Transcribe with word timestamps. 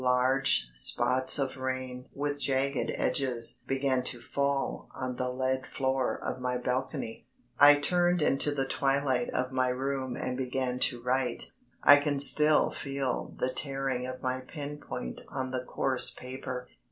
Large 0.03 0.71
spots 0.73 1.37
of 1.37 1.57
rain 1.57 2.09
with 2.15 2.39
jagged 2.41 2.91
edges 2.95 3.59
began 3.67 4.01
to 4.05 4.19
fall 4.19 4.89
on 4.95 5.17
the 5.17 5.29
lead 5.29 5.67
floor 5.67 6.17
of 6.23 6.41
my 6.41 6.57
balcony. 6.57 7.27
I 7.59 7.75
turned 7.75 8.19
into 8.23 8.49
the 8.51 8.65
twilight 8.65 9.29
of 9.29 9.51
my 9.51 9.67
room 9.69 10.15
and 10.15 10.35
began 10.35 10.79
to 10.89 10.99
write. 11.03 11.51
I 11.83 11.97
can 11.97 12.19
still 12.19 12.71
feel 12.71 13.35
the 13.37 13.53
tearing 13.53 14.07
of 14.07 14.23
my 14.23 14.39
pen 14.39 14.79
point 14.79 15.21
on 15.29 15.51
the 15.51 15.63
coarse 15.63 16.09
paper. 16.09 16.67